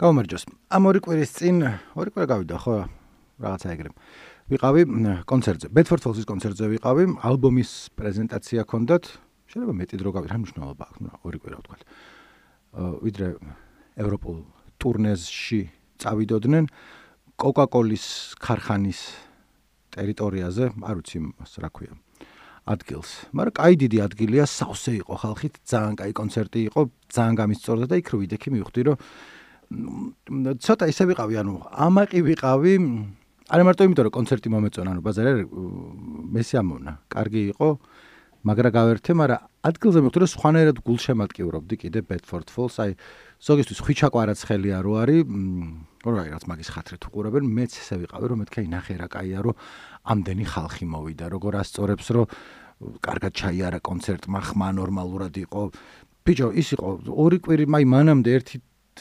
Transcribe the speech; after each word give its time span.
გამარჯოს. 0.00 0.48
ამ 0.72 0.82
ორი 0.88 1.00
კვირის 1.04 1.30
წინ, 1.36 1.56
ორი 1.92 2.08
კვირა 2.08 2.26
გავიდა 2.32 2.56
ხო, 2.56 2.88
რაღაცა 3.36 3.68
ეგრე. 3.68 3.90
ვიყავი 4.48 4.82
კონცერტზე, 5.28 5.68
Bedford 5.76 6.00
Falls-ის 6.00 6.24
კონცერტზე 6.24 6.64
ვიყავი, 6.72 7.04
ალბომის 7.20 7.92
პრეზენტაცია 8.00 8.64
ჰქონდათ. 8.64 9.04
შეიძლება 9.44 9.72
მეტი 9.76 9.94
დრო 10.00 10.10
გავი, 10.16 10.26
რა 10.32 10.38
მნიშვნელობა 10.40 10.84
აქვს, 10.88 11.00
ნუ 11.04 11.10
ორი 11.20 11.38
კვირა 11.44 11.56
ვთქვა. 11.60 11.76
აა 12.80 12.90
ვიდრე 13.04 13.26
ევროპულ 14.00 14.36
ტურნეში 14.80 15.60
წავიდოდნენ 16.00 16.64
Coca-Cola-ის 17.36 18.06
ქარხანის 18.40 19.00
ტერიტორიაზე, 19.92 20.64
არ 20.80 20.94
ვიცი 20.96 21.18
რა 21.60 21.68
ქვია. 21.76 21.92
ადგილს. 22.70 23.10
მაგრამ 23.34 23.54
კაი 23.56 23.74
დიდი 23.82 23.98
ადგილია, 24.04 24.44
სავსე 24.46 24.92
იყო 25.02 25.14
ხალხით, 25.16 25.54
ძალიან 25.64 25.94
კაი 25.96 26.12
კონცერტი 26.14 26.60
იყო, 26.70 26.80
ძალიან 27.10 27.34
გამისწორდა 27.40 27.86
და 27.90 27.94
იქ 27.98 28.06
რო 28.12 28.16
ვიდექი 28.20 28.48
მივხვდი, 28.54 28.80
რომ 28.86 28.96
ცოტა 29.70 30.84
ისე 30.90 31.04
ვიყავი, 31.10 31.34
ანუ 31.40 31.54
ამაყი 31.70 32.20
ვიყავი. 32.26 32.74
არა 33.50 33.62
მარტო 33.66 33.82
იმიტომ, 33.86 34.04
რომ 34.06 34.14
კონცერტი 34.18 34.48
მომეწონა, 34.50 34.90
ანუ 34.94 35.00
ბაზარი 35.02 35.42
მესი 36.34 36.54
ამონა. 36.58 36.92
კარგი 37.10 37.42
იყო, 37.54 37.68
მაგრამ 38.40 38.72
გავერთე, 38.74 39.10
მაგრამ 39.20 39.40
ადგილზე 39.68 39.98
რომ 40.00 40.30
სხვანაირად 40.34 40.76
გულშემატკივრობდი 40.86 41.74
კიდე 41.82 42.00
Bedford 42.08 42.48
Falls, 42.50 42.76
აი 42.82 42.90
ზოგისთვის 43.46 43.78
ხვიჩაკვარაც 43.84 44.40
ხელია 44.48 44.78
რო 44.80 44.92
არის, 45.02 45.22
რო 46.02 46.16
აი 46.18 46.28
რაც 46.34 46.44
მაგის 46.50 46.68
ხათრით 46.72 47.02
უყურებენ, 47.10 47.44
მეც 47.46 47.72
ესე 47.78 47.96
ვიყავი, 48.00 48.26
რომ 48.30 48.38
მეთქე 48.42 48.60
ნახე 48.74 48.94
რა 48.96 49.08
კაია, 49.12 49.38
რომ 49.44 49.54
ამდენი 50.08 50.44
ხალხი 50.50 50.84
მოვიდა, 50.88 51.24
როგორ 51.30 51.52
ასწორებს, 51.60 52.06
რომ 52.16 52.26
კარგად 53.04 53.32
ჩაიარა 53.36 53.78
კონცერტმა, 53.84 54.40
ხმა 54.40 54.68
ნორმალურად 54.80 55.34
იყო. 55.36 55.62
ბიჭო, 56.24 56.48
ის 56.56 56.68
იყო 56.74 56.88
ორი 57.12 57.38
კვირი, 57.44 57.64
მაი 57.68 57.84
მანამდე 57.92 58.30
ერთი 58.40 58.56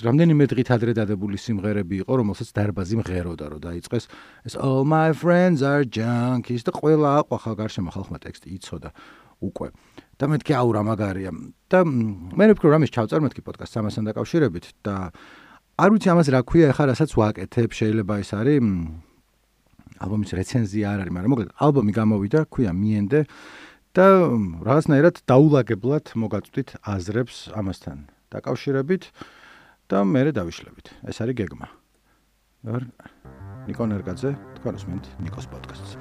რამდენიმე 0.05 0.45
დღით 0.49 0.69
ადრე 0.75 0.91
დადებული 0.97 1.37
სიმღერები 1.39 2.01
იყო, 2.03 2.13
რომელსაც 2.21 2.49
დარბაზი 2.55 2.95
მღეროდა, 2.99 3.45
რომ 3.51 3.59
დაიწყეს 3.63 4.05
ეს 4.47 4.53
all 4.59 4.83
my 4.87 5.11
friends 5.11 5.63
are 5.65 5.83
junkies 5.83 6.63
და 6.67 6.71
ყველა 6.75 7.09
აყვახა 7.23 7.51
გარშემო 7.59 7.91
ხალხმა 7.95 8.17
ტექსტი 8.23 8.47
იცოდა 8.59 8.89
უკვე. 9.39 9.67
და 10.19 10.25
მეთქი 10.27 10.53
აუ 10.59 10.69
რა 10.75 10.81
მაგარია. 10.83 11.31
და 11.71 11.79
მე 11.87 12.43
ვფიქრობ 12.51 12.71
რომ 12.75 12.83
ის 12.83 12.91
ჩავწერ 12.91 13.19
მეთქი 13.23 13.41
პოდკასტს 13.43 13.79
ამასთან 13.79 14.03
დაკავშირებით 14.11 14.65
და 14.83 14.95
არ 15.79 15.89
ვიცი 15.95 16.07
ამას 16.11 16.27
რა 16.27 16.41
ქვია, 16.43 16.65
ახლა 16.75 16.85
რასაც 16.91 17.11
ვაკეთებ, 17.15 17.69
შეიძლება 17.71 18.13
ეს 18.19 18.31
არის 18.35 18.59
ალბომის 19.99 20.31
რეცენზია 20.35 20.85
არ 20.91 20.99
არის, 21.07 21.13
მაგრამ 21.15 21.31
მოკლედ 21.33 21.49
ალბომი 21.55 21.91
გამოვიდა, 21.95 22.39
ქვია 22.51 22.71
მიენდე 22.75 23.19
და 23.95 24.05
რაღაცნაირად 24.63 25.15
დაულაგებლად 25.27 26.05
მოგაწვდით 26.19 26.69
აზრებს 26.83 27.37
ამასთან 27.57 27.97
დაკავშირებით 28.29 29.03
და 29.89 30.05
მე 30.05 30.29
დავიშლებით. 30.37 30.93
ეს 31.09 31.17
არის 31.25 31.35
გეგმა. 31.41 31.67
არ 32.69 32.85
ნიკო 33.65 33.89
ნერგაძე, 33.89 34.31
თქვენ 34.61 34.77
უსმენთ 34.77 35.05
ნიკოს 35.25 35.49
პოდკასტს. 35.49 35.97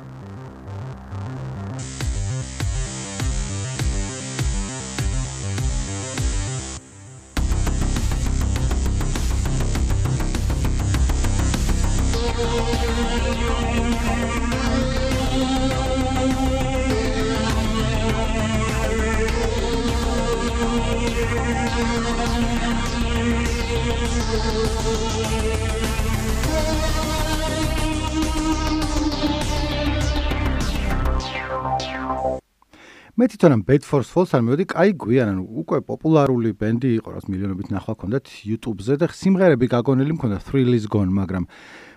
მე 33.19 33.27
თვითონ 33.27 33.51
ამ 33.51 33.63
Bedford 33.67 34.07
Falls 34.07 34.31
არ 34.31 34.43
მივედი, 34.47 34.65
კაი 34.71 34.93
გვიან, 34.95 35.31
ანუ 35.35 35.43
უკვე 35.59 35.79
პოპულარული 35.83 36.53
ბენდი 36.55 36.91
იყო, 37.03 37.15
რაც 37.19 37.25
მილიონობით 37.27 37.73
ნახვა 37.75 37.95
ჰქონდათ 37.97 38.31
YouTube-ზე 38.47 38.95
და 39.03 39.09
სიმღერები 39.11 39.67
გაგონილი 39.75 40.15
მქონდა 40.15 40.39
Thrill 40.47 40.71
is 40.79 40.87
Gone, 40.87 41.11
მაგრამ 41.19 41.49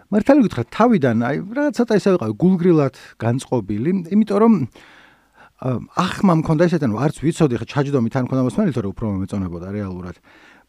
მართალი 0.10 0.48
გითხრა, 0.48 0.66
თავიდან 0.74 1.22
აი 1.30 1.36
რა 1.54 1.66
ცოტა 1.78 1.94
ისე 2.02 2.16
ვიყავი 2.18 2.34
გულგრილად 2.42 2.96
განწყობილი, 3.22 3.92
იმიტომ 4.18 4.42
რომ 4.42 4.54
ახმა 5.62 6.34
მქონდა 6.42 6.66
ესეთ 6.66 6.84
ანუ 6.90 6.96
არც 6.98 7.16
ვიცოდი 7.22 7.56
ხა 7.62 7.66
ჩაჯდომით 7.70 8.16
არ 8.18 8.24
მქონდა 8.26 8.44
მოსმენილი, 8.50 8.74
თორე 8.74 8.88
უფრო 8.90 9.06
მეწონებოდა 9.22 9.68
რეალურად. 9.70 10.18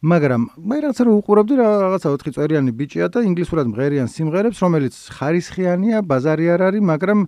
მაგრამ 0.02 0.42
მე 0.68 0.76
რაღაცა 0.82 1.02
რომ 1.06 1.14
უყურებდი 1.22 1.54
რაღაცა 1.62 2.08
4 2.12 2.34
წერიანი 2.36 2.72
ბიჭია 2.76 3.06
და 3.08 3.22
ინგლისურად 3.24 3.66
მღერიან 3.72 4.08
სიმღერებს, 4.12 4.58
რომელიც 4.60 4.94
ხარისხიანია, 5.16 5.96
ბაზარი 6.04 6.46
არ 6.52 6.60
არის, 6.68 6.82
მაგრამ 6.92 7.18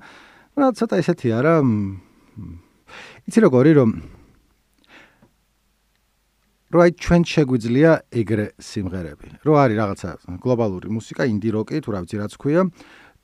რა 0.59 0.67
ცოტა 0.75 0.95
ესეთი 1.01 1.29
არა 1.39 1.55
იცი 3.31 3.39
როგორი 3.47 3.73
რომ 3.79 3.91
როი 6.75 6.91
ჩვენ 6.99 7.23
შეგვიძლია 7.23 7.91
ეგრე 8.11 8.47
სიმღერები. 8.59 9.27
რო 9.47 9.53
არის 9.55 9.77
რაღაცა 9.79 10.11
გლობალური 10.43 10.91
მუსიკა, 10.91 11.23
ინდი 11.31 11.49
როკი, 11.55 11.79
თუ 11.79 11.89
რა 11.95 11.99
ვიცი 12.03 12.17
რაც 12.19 12.35
ქვია 12.35 12.63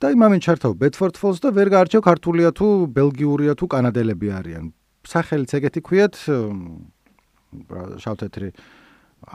და 0.01 0.09
იმამენ 0.17 0.41
ჩართავ 0.41 0.73
Bedford 0.81 1.15
Falls 1.21 1.37
და 1.45 1.53
ვერ 1.53 1.69
გაარჩევ 1.69 2.01
ქართულია 2.01 2.49
თუ 2.57 2.67
ბელგიურია 2.89 3.53
თუ 3.53 3.65
კანადელები 3.69 4.27
არიან. 4.33 4.65
სახელიც 5.05 5.51
ეგეთი 5.61 5.81
ქვიათ 5.85 6.15
შავთეთრი 8.01 8.49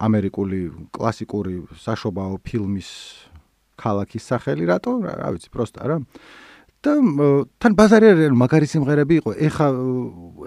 ამერიკული 0.07 0.61
კლასიკური 0.91 1.55
საშობაო 1.79 2.35
ფილმის 2.43 2.91
ქალაქის 3.79 4.25
სახელი 4.27 4.67
რატო? 4.67 4.93
რა 5.07 5.31
ვიცი, 5.39 5.49
პროსტა 5.55 5.83
რა. 5.87 5.99
და 6.87 6.93
თან 7.63 7.73
ბაზარი 7.75 8.07
არის 8.15 8.35
მაგარი 8.39 8.67
სიმღერები 8.71 9.15
იყო 9.21 9.31
ეხა 9.49 9.69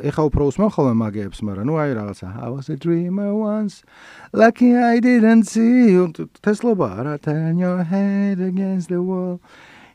ეხა 0.09 0.24
უფრო 0.29 0.44
უსმენ 0.52 0.69
ხოლმე 0.75 0.94
მაგეებს 1.03 1.40
მაგრამ 1.44 1.66
ნუ 1.68 1.74
აი 1.84 1.91
რაღაცა 2.00 2.28
I 2.46 2.47
was 2.53 2.69
a 2.69 2.78
dreamer 2.79 3.31
once 3.35 3.84
lucky 4.31 4.72
I 4.75 5.03
didn't 5.03 5.50
see 5.52 5.91
you 5.96 6.08
თესლობა 6.46 6.90
რა 7.03 7.16
turn 7.19 7.59
your 7.59 7.84
head 7.84 8.40
against 8.40 8.88
the 8.94 9.02
wall 9.03 9.41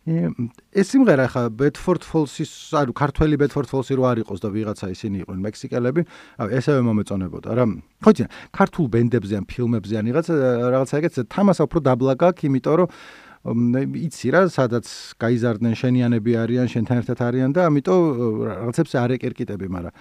ეს 0.04 0.90
სიმღერა 0.92 1.26
ხა 1.32 1.42
Bedford 1.48 2.04
Falls-ის 2.04 2.52
ანუ 2.76 2.92
ქართველი 2.92 3.38
Bedford 3.40 3.68
Falls-ი 3.70 3.96
რო 3.96 4.04
არ 4.04 4.18
იყოს 4.20 4.40
და 4.44 4.48
ვიღაცა 4.52 4.92
ისინი 4.92 5.24
იყვნენ 5.24 5.40
მექსიკელები 5.48 6.02
აი 6.44 6.48
ესევე 6.60 6.84
მომეწონებოდა 6.84 7.56
რა. 7.56 7.64
ხო 8.04 8.10
იცი 8.12 8.28
ქართულ 8.52 8.86
ბენდებზე 8.92 9.34
ან 9.40 9.44
ფილმებზე 9.48 9.94
ან 9.96 10.06
რაღაცა 10.12 10.34
რაღაცა 10.76 10.94
ეგეც 11.00 11.14
თამასა 11.32 11.62
უფრო 11.64 11.78
დაბლა 11.88 12.14
გაქვს 12.20 12.44
იმიტომ 12.44 12.76
რომ 12.84 12.88
იცი 13.44 14.28
რა, 14.32 14.40
სადაც 14.48 14.86
გაიზარდნენ 15.20 15.74
შენიანები 15.76 16.32
არიან, 16.32 16.68
შენთან 16.68 16.96
ერთად 17.04 17.18
არიან 17.28 17.50
და 17.52 17.60
ამიტომ 17.68 18.00
რაღაცებს 18.48 18.92
არ 18.96 19.10
ეკერკიტები, 19.20 19.66
მაგრამ 19.68 19.92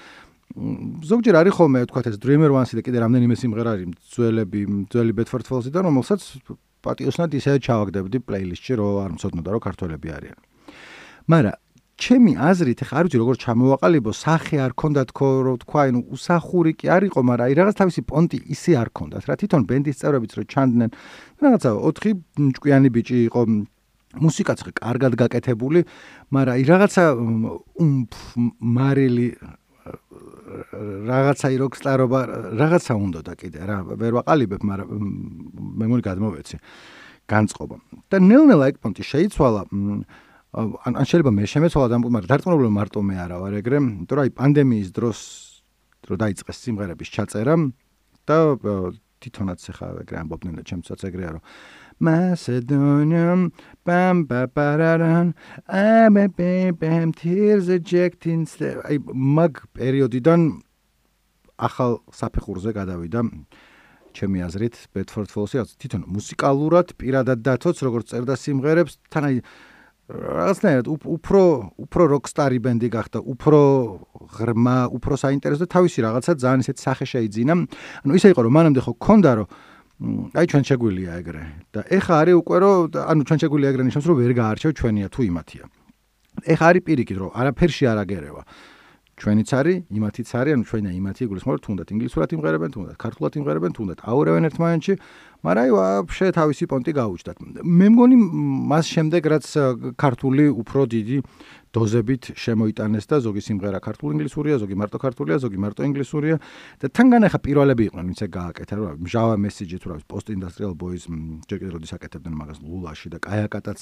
ზოგჯერ 1.03 1.35
არის 1.43 1.53
ხოლმე 1.59 1.79
თქვა 1.91 2.01
ეს 2.07 2.17
Dreamer 2.23 2.51
One-ი 2.55 2.79
და 2.79 2.83
კიდე 2.87 2.97
რამდენიმე 3.03 3.35
სიმღერა 3.35 3.69
არის 3.73 3.87
ძველები, 4.15 4.61
ძველი 4.91 5.13
Bedford 5.17 5.45
Falls-იდან, 5.49 5.83
რომელსაც 5.91 6.21
პატიოსნად 6.83 7.31
ისე 7.39 7.57
ჩავაგდებდი 7.63 8.17
პლეილისტში, 8.27 8.73
რომ 8.79 8.99
არ 9.03 9.11
მწოდნოდა 9.15 9.49
რომ 9.55 9.61
ქართველები 9.63 10.07
არიან. 10.17 10.37
მაგრამ 11.31 11.55
ჩემი 12.03 12.31
აზრით, 12.35 12.79
ხა 12.89 12.95
არ 12.99 13.05
ვიცი 13.07 13.17
როგორ 13.21 13.35
ჩამოვაყალიბო, 13.43 14.11
სახე 14.17 14.57
არ 14.65 14.71
ქონდა 14.73 15.01
თქო, 15.13 15.27
რომ 15.45 15.55
თქვა, 15.63 15.81
ანუ 15.87 15.99
უსახური 16.13 16.71
კი 16.73 16.85
არ 16.89 17.03
იყო, 17.07 17.19
მაგრამ 17.23 17.45
აი 17.47 17.53
რაღაც 17.53 17.75
თავისი 17.79 18.01
პონტი 18.09 18.37
ისე 18.49 18.71
არ 18.81 18.89
ქონდათ, 18.97 19.23
რა 19.29 19.35
თვითონ 19.39 19.61
ბენდის 19.69 19.99
წევრებიც 20.01 20.31
რო 20.35 20.43
ჩანდნენ, 20.49 20.89
რაღაცა 21.43 21.69
4 21.79 22.11
ჭკვიანი 22.57 22.89
ბიჭი 22.91 23.17
იყო 23.29 23.41
მუსიკაც 24.13 24.59
ხა 24.65 24.71
კარგად 24.77 25.13
გაკეთებული, 25.21 25.85
მაგრამ 26.33 26.53
აი 26.53 26.63
რაღაცა 26.69 27.03
უმფ 27.81 28.11
მარილი 28.61 29.27
რაღაცა 31.09 31.47
იროქსტარობა 31.57 32.19
რაღაცა 32.59 32.93
უნდა 32.93 33.19
და 33.27 33.33
კიდე 33.39 33.59
რა 33.69 33.77
ვერ 33.99 34.11
ვაყალიბებ, 34.19 34.61
მაგრამ 34.69 34.89
მე 35.79 35.85
მგონი 35.89 36.03
გადმოვეცი 36.07 36.57
განწყობა. 37.29 37.75
და 38.11 38.17
ნელ-ნელა 38.19 38.65
ეგ 38.71 38.77
პონტი 38.83 39.03
შეიცვალა 39.03 39.61
ან 40.53 40.93
შეიძლება 41.09 41.31
მე 41.33 41.45
შემეცვალა 41.49 41.87
და 41.89 41.97
მაგრამ 42.03 42.29
დარწმუნებული 42.29 42.69
მარტო 42.77 42.99
მე 43.01 43.15
არა 43.25 43.37
ვარ 43.41 43.53
ეგრე, 43.63 43.77
იმიტომ 43.81 44.15
რომ 44.17 44.23
აი 44.23 44.31
პანდემიის 44.37 44.89
დროს 44.93 45.19
რო 46.09 46.15
დაიწყეს 46.19 46.57
სიმღერების 46.63 47.09
ჩაწერა 47.09 47.55
და 48.27 48.37
თვითონაც 49.23 49.59
ახლა 49.71 49.87
ეგრე 50.03 50.17
ამბობდნენ 50.19 50.53
და 50.59 50.63
ჩემცაც 50.67 50.99
ეგრეა 51.09 51.31
რომ 51.39 51.43
Macedonia 51.99 53.49
bam 53.85 54.25
bapararan 54.25 55.33
am 55.67 56.15
bam 56.79 57.13
tears 57.13 57.69
ejecting 57.69 58.47
აი 58.89 58.97
მაგ 59.13 59.53
პერიოდიდან 59.77 60.41
ახალ 61.57 62.01
საფეხურზე 62.11 62.71
გადავიდა 62.73 63.21
ჩემი 64.13 64.45
აზრით 64.45 64.75
Bedford 64.93 65.29
Falls-ი. 65.33 65.65
თვითონ 65.81 66.05
მუსიკალურად 66.05 66.93
პირადად 67.01 67.41
დათოც 67.41 67.77
როგორც 67.81 68.13
წერდა 68.13 68.35
სიმღერებს. 68.37 68.97
თან 69.09 69.23
აი 69.29 69.35
რაღაცნაირად 70.13 70.87
უფრო 70.91 71.43
უფრო 71.79 72.03
როკსტარი 72.13 72.59
ბენდი 72.59 72.89
გახდა, 72.93 73.19
უფრო 73.23 73.59
ღრმა, 74.35 74.77
უფრო 74.93 75.13
საინტერესო 75.17 75.65
და 75.65 75.69
თავისი 75.73 75.99
რაღაცა 76.05 76.31
ძალიან 76.43 76.59
ისეთ 76.61 76.77
სახე 76.77 77.05
შეიძინა. 77.07 77.53
ანუ 78.03 78.11
ისე 78.19 78.27
იყო 78.35 78.41
რომ 78.45 78.53
მანამდე 78.53 78.81
ხო 78.85 78.93
ქონდა 78.99 79.31
რომ 79.39 79.47
აი 80.01 80.45
ჩვენ 80.49 80.63
შეგვილია 80.67 81.11
ეგრე. 81.21 81.43
და 81.73 81.79
ეხა 81.87 82.13
არის 82.21 82.35
უკვე 82.41 82.57
რომ 82.63 82.75
ანუ 82.97 83.21
ჩვენ 83.29 83.39
შეგვილია 83.43 83.69
ეგრე 83.71 83.83
ნიშნავს 83.87 84.07
რომ 84.09 84.17
ვერ 84.19 84.31
გაარჩევ 84.41 84.71
ჩვენია 84.79 85.07
თუ 85.13 85.21
იმათია. 85.29 85.63
ეხა 86.53 86.65
არის 86.69 86.83
პირიქით 86.87 87.17
რომ 87.21 87.29
არაფერში 87.39 87.83
არ 87.91 87.97
აგერევა. 88.03 88.41
ჩვენიც 89.13 89.49
არის, 89.53 89.77
იმათიც 89.93 90.29
არის, 90.33 90.53
ანუ 90.57 90.63
ჩვენა 90.65 90.89
იმათი 90.97 91.21
იგულისხმება, 91.29 91.59
თუნდაც 91.61 91.87
ინგლისურად 91.93 92.29
იმღერებენ, 92.33 92.69
თუნდაც 92.73 92.95
ქართულად 92.97 93.33
იმღერებენ, 93.37 93.71
თუნდაც 93.77 93.99
აურევენ 94.09 94.43
ერთმანეთში, 94.49 94.93
მაგრამ 95.45 95.63
აი 95.63 95.71
ვაფშე 95.77 96.27
თავისი 96.33 96.63
პონტი 96.71 96.91
გაუჩნდათ. 96.97 97.37
მე 97.61 97.87
მგონი 97.93 98.15
მას 98.73 98.85
შემდეგ 98.89 99.21
რაც 99.29 99.45
ქართული 100.01 100.45
უფრო 100.49 100.81
დიდი 100.89 101.17
დოზებით 101.73 102.37
შემოიტანეს 102.37 103.05
და 103.09 103.17
ზოგი 103.25 103.41
სიმღერა 103.41 103.79
ქართულ 103.81 104.13
ინგლისურია, 104.13 104.59
ზოგი 104.61 104.75
მარტო 104.77 104.97
ქართულია, 105.01 105.37
ზოგი 105.41 105.57
მარტო 105.57 105.81
ინგლისურია. 105.89 106.37
და 106.77 106.85
თანგან 106.93 107.25
ახლა 107.25 107.39
პირველები 107.41 107.83
იყვნენ, 107.89 108.05
ვინც 108.13 108.21
გააკეთა, 108.29 108.73
რა 108.77 108.91
მჟავა 109.01 109.35
მესიჯი 109.41 109.77
თუ 109.81 109.87
რა 109.89 109.95
პოსტ 110.05 110.27
ინდუსტრიალ 110.37 110.73
ბოიზ 110.77 111.03
ჯერ 111.49 111.59
როდის 111.73 111.91
აკეთებდნენ 111.97 112.35
მაგას 112.37 112.59
ლულაში 112.61 113.07
და 113.09 113.17
კაიაკატაც 113.25 113.79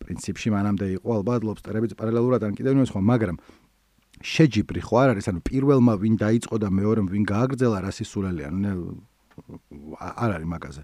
პრინციპში 0.00 0.48
მანამდე 0.56 0.86
იყო 0.96 1.08
ალბათ 1.20 1.40
ლობსტერებიც 1.44 1.92
პარალელურად 2.00 2.40
ან 2.48 2.52
კიდევ 2.56 2.72
ნუ 2.80 2.88
სხვა, 2.88 3.00
მაგრამ 3.12 3.36
შეჯიბრი 4.24 4.80
ხო 4.80 4.94
არ 5.04 5.08
არის 5.12 5.26
ანუ 5.28 5.40
პირველმა 5.44 5.94
ვინ 6.00 6.14
დაიწყო 6.16 6.56
და 6.64 6.68
მეორემ 6.72 7.06
ვინ 7.12 7.24
გააგრძელა 7.28 7.78
რა 7.84 7.90
სისულელია 7.92 8.48
ნუ 8.56 8.72
არ 10.00 10.30
არის 10.38 10.48
მაგაზე. 10.48 10.82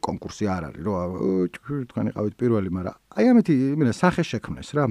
კონკურსი 0.00 0.48
არ 0.48 0.62
არის 0.70 0.82
რომ 0.84 1.10
თქვენ 1.88 2.06
იყავით 2.12 2.34
პირველი 2.40 2.70
მაგრამ 2.72 2.94
აი 3.20 3.24
ამეთი 3.32 3.52
იმენა 3.76 3.92
სახე 3.92 4.22
შექმნეს 4.24 4.72
რა 4.76 4.84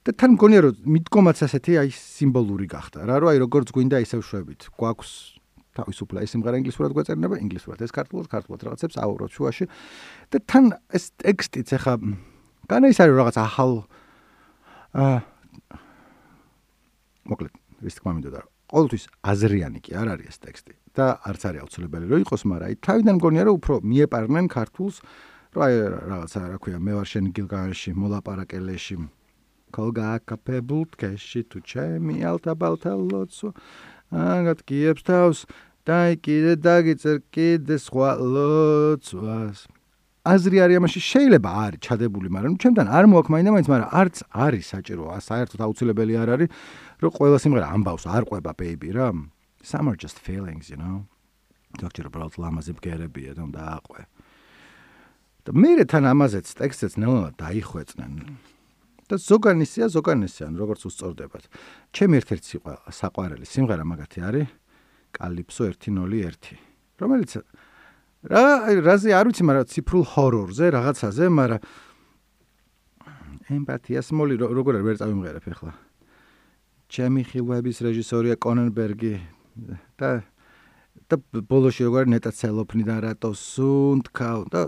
და 0.00 0.14
თან 0.16 0.36
მგონია 0.38 0.60
რომ 0.64 0.76
მიდგომაც 0.96 1.42
ასეთი 1.44 1.72
აი 1.84 1.90
სიმბოლური 1.92 2.66
გახდა 2.72 3.04
რა 3.04 3.20
რომ 3.20 3.28
აი 3.34 3.38
როგორც 3.44 3.68
გვინდა 3.76 4.00
ისევ 4.00 4.24
შვებით 4.24 4.70
გვაქვს 4.80 5.12
თავისუფლა 5.76 6.24
ეს 6.24 6.32
სიმღერა 6.34 6.60
ინგლისურად 6.60 6.94
გვეწერნება 6.96 7.36
ინგლისურად 7.44 7.84
ეს 7.84 7.92
ქართულად 7.92 8.26
ქართულად 8.32 8.60
რაღაცებს 8.64 8.96
აუბროთ 8.96 9.30
შუაში. 9.36 9.64
და 10.32 10.36
თან 10.48 10.64
ეს 10.96 11.04
ტექსტიც 11.20 11.68
ახლა 11.76 11.94
განა 12.70 12.86
ის 12.90 12.98
არის 13.04 13.14
რაღაც 13.20 13.36
ახალ 13.44 13.70
აა 14.96 15.18
მოკლედ 17.30 17.52
ვის 17.84 17.94
თქმა 18.00 18.12
მინდოდა 18.16 18.40
ყოველთვის 18.72 19.04
აზრიანი 19.30 19.80
კი 19.84 19.90
არ 20.00 20.08
არის 20.16 20.26
ეს 20.32 20.38
ტექსტი 20.42 20.74
და 20.96 21.06
არც 21.28 21.42
არის 21.44 21.60
აუცილებელი 21.60 22.04
რომ 22.10 22.20
იყოს 22.24 22.42
მაგრამ 22.48 22.66
აი 22.70 22.74
თავიდან 22.86 23.14
მგონია 23.20 23.42
რომ 23.46 23.54
უფრო 23.60 23.74
მიეპარნენ 23.84 24.46
ქართულს 24.48 24.96
რომ 25.54 25.62
აი 25.66 25.72
რაღაცა 26.10 26.40
რა 26.50 26.58
ქვია 26.62 26.78
მე 26.78 26.92
ვარ 26.98 27.08
შენ 27.10 27.24
გილგანში 27.34 27.90
მოლაპარაკელეში 27.94 28.96
კოლგა 29.74 30.10
კაპებულტ 30.28 30.96
კეში 31.00 31.42
თუ 31.50 31.58
ჩემი 31.70 32.16
ალტაბალთა 32.30 32.92
ლოცვა 33.10 33.50
აგათ 34.10 34.60
კიებს 34.66 35.02
თავს 35.06 35.38
დაი 35.86 36.18
კიდე 36.20 36.52
დაგიწერ 36.60 37.18
კიდე 37.34 37.76
სხვა 37.78 38.10
ლოცვას. 38.20 39.58
აზრი 40.20 40.56
არის 40.60 40.76
ამაში 40.80 41.00
შეიძლება 41.00 41.50
არის 41.64 41.80
ჩადებული 41.80 42.28
მაგრამ 42.28 42.54
ჩემთან 42.60 42.86
არ 42.92 43.04
მოაქვს 43.08 43.32
მაინდა 43.32 43.50
მაინც 43.56 43.68
მაგრამ 43.72 43.90
არც 44.00 44.16
არის 44.30 44.64
საჭირო 44.72 45.04
საერთოდ 45.30 45.60
აუცილებელი 45.64 46.14
არ 46.20 46.28
არის 46.34 46.48
რომ 47.00 47.10
ყველა 47.16 47.38
სიმღერა 47.40 47.66
ამბავს 47.74 48.04
არ 48.04 48.22
ყვება 48.28 48.52
baby 48.52 48.90
რა. 48.92 49.08
Some 49.64 49.88
are 49.88 49.96
just 49.96 50.20
feelings 50.20 50.68
you 50.68 50.76
know. 50.76 51.08
ბრალთ 51.80 52.34
ლამაზე 52.42 52.72
ბგერებია 52.76 53.32
და 53.38 53.42
უნდა 53.48 53.60
აყვე. 53.78 54.02
და 55.44 55.50
მე 55.56 55.84
თან 55.88 56.04
ამაზეც 56.12 56.46
ტექსტებს 56.60 56.96
ნელა 57.00 57.32
დაიხვეწნენ 57.40 58.12
და 59.10 59.18
ზოგანისია 59.18 59.86
ზოგანისიან 59.90 60.54
როგორც 60.54 60.86
უსწორდებათ. 60.86 61.44
ჩემი 61.90 62.14
ერთ-ერთი 62.22 62.54
საყვარელი 62.94 63.46
სიმღერა 63.50 63.84
მაგათი 63.90 64.18
არის 64.22 64.48
კალიფსო 65.10 65.62
101 65.74 66.54
რომელიც 67.02 67.30
რა 68.30 68.44
რაზე 68.86 69.10
არ 69.16 69.26
ვიცი 69.32 69.42
მაგრამ 69.50 69.66
ციფრულ 69.74 70.04
ჰორორზე 70.14 70.66
რაღაცაზე 70.76 71.24
მაგრამ 71.26 71.60
ემპათიას 73.50 74.08
მოლი 74.14 74.34
როგორ 74.38 74.78
არ 74.78 74.84
ვერ 74.86 74.96
წავიმღერებ 75.02 75.44
ახლა. 75.50 75.72
ჩემი 76.90 77.22
ხილვების 77.26 77.78
რეჟისორია 77.86 78.34
კონენბერგი 78.38 79.14
და 79.98 80.22
და 81.10 81.16
ბოლოში 81.50 81.82
როგორ 81.90 82.06
ნეტა 82.14 82.30
ცელოფნი 82.30 82.84
და 82.86 82.96
რატო 83.02 83.30
სუნდკა 83.34 84.30
და 84.50 84.62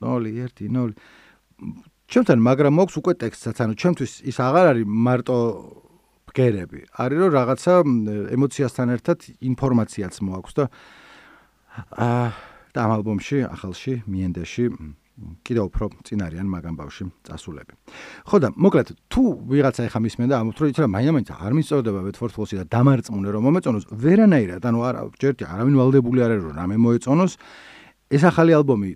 0-1-0 0.00 0.96
ჩემთან 2.06 2.38
მაგრამ 2.38 2.72
მოქვს 2.78 2.98
უკვე 3.00 3.12
ტექსტსაც 3.22 3.56
ანუ 3.66 3.72
ჩემთვის 3.82 4.12
ის 4.30 4.36
აღარ 4.38 4.66
არის 4.72 4.86
მარტო 4.86 5.38
ბგერები 6.30 6.80
არის 7.02 7.18
რომ 7.22 7.30
რაღაცა 7.38 7.72
ემოციასთან 8.36 8.86
ერთად 8.96 9.18
ინფორმაციაც 9.50 10.14
მოაქვს 10.22 10.54
და 10.58 10.64
აა 12.06 12.28
და 12.76 12.78
ამ 12.84 12.90
ალბომში 13.00 13.38
ახალში 13.48 13.92
მიენდეში 14.04 14.64
კიდევ 15.16 15.64
უფრო 15.72 15.84
წინარიან 16.04 16.44
მაგამ 16.44 16.74
ბავში 16.76 17.04
წასულები. 17.24 17.72
ხო 18.28 18.36
და 18.36 18.48
მოკლედ 18.52 18.88
თუ 19.08 19.22
ვიღაცა 19.48 19.88
ეხა 19.88 20.00
მისმენ 20.04 20.28
და 20.28 20.36
ამბობთ 20.44 20.58
რომ 20.60 20.68
იცი 20.76 20.80
რა 20.84 20.88
მაინდა-მაინც 20.92 21.28
არ 21.32 21.52
მიწოვდება 21.56 22.00
ვეთფორთფოლსი 22.04 22.54
და 22.60 22.64
დამარწმუნე 22.68 23.28
რომ 23.32 23.42
მომეწონოს 23.48 23.84
ვერანაირად 23.96 24.62
ანუ 24.68 24.78
არა 24.84 25.00
ჯერტი 25.16 25.44
არავინ 25.48 25.74
ვალდებული 25.80 26.20
არ 26.20 26.30
არის 26.36 26.44
რომ 26.44 26.54
რამე 26.60 26.76
მოეწონოს 26.84 27.32
ეს 28.06 28.22
ახალი 28.22 28.54
ალბომი 28.54 28.90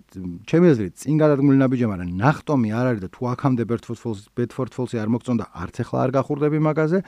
ჩემი 0.47 0.71
აზრით 0.71 0.95
წინ 1.03 1.17
გადადგმული 1.19 1.59
ნაბიჯი 1.59 1.87
მაგრამ 1.91 2.11
ნახტომი 2.15 2.69
არ 2.71 2.85
არის 2.91 3.01
და 3.03 3.09
თუ 3.11 3.21
აქამდე 3.35 3.63
ბერთფორთფოლსი 3.67 4.31
ბერთფორთფოლსი 4.39 4.95
არ 5.03 5.09
მოგწონდა 5.11 5.45
არც 5.51 5.75
ახლა 5.83 5.97
არ 6.05 6.11
გახურდები 6.15 6.59
მაგაზე 6.63 6.99